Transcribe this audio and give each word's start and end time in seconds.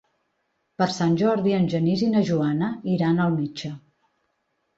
Per 0.81 0.85
Sant 0.95 1.13
Jordi 1.21 1.53
en 1.57 1.67
Genís 1.73 2.01
i 2.07 2.09
na 2.15 2.25
Joana 2.31 2.71
iran 2.95 3.23
al 3.27 3.37
metge. 3.37 3.71